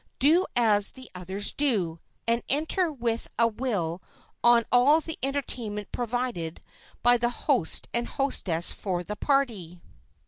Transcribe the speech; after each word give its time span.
Do 0.17 0.47
as 0.55 0.89
the 0.93 1.11
others 1.13 1.53
do, 1.53 1.99
and 2.27 2.41
enter 2.49 2.91
with 2.91 3.27
a 3.37 3.47
will 3.47 4.01
on 4.43 4.63
all 4.71 4.99
the 4.99 5.15
entertainment 5.21 5.91
provided 5.91 6.59
by 7.03 7.17
the 7.17 7.29
host 7.45 7.87
and 7.93 8.07
hostess 8.07 8.71
for 8.71 9.03
the 9.03 9.15
party. 9.15 9.79